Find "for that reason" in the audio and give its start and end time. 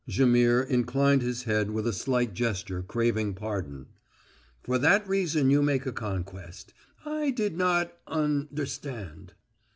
4.63-5.51